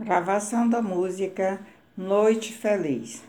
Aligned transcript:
Gravação 0.00 0.68
da 0.68 0.80
música 0.80 1.58
Noite 1.96 2.52
Feliz. 2.52 3.24